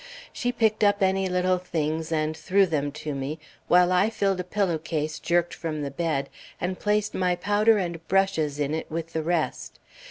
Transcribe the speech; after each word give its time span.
She 0.33 0.51
picked 0.51 0.83
up 0.83 1.03
any 1.03 1.29
little 1.29 1.59
things 1.59 2.11
and 2.11 2.35
threw 2.35 2.65
them 2.65 2.91
to 2.93 3.13
me, 3.13 3.37
while 3.67 3.91
I 3.91 4.09
filled 4.09 4.39
a 4.39 4.43
pillow 4.43 4.79
case 4.79 5.19
jerked 5.19 5.53
from 5.53 5.83
the 5.83 5.91
bed, 5.91 6.27
and 6.59 6.79
placed 6.79 7.13
my 7.13 7.35
powder 7.35 7.77
and 7.77 8.07
brushes 8.07 8.59
in 8.59 8.73
it 8.73 8.89
with 8.89 9.13
the 9.13 9.21
rest. 9.21 9.77